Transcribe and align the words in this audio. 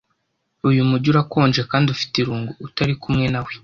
Uyu 0.69 0.81
mujyi 0.89 1.07
urakonje 1.09 1.61
kandi 1.71 1.87
ufite 1.95 2.13
irungu 2.17 2.51
utari 2.67 2.93
kumwe 3.01 3.25
nawe. 3.33 3.51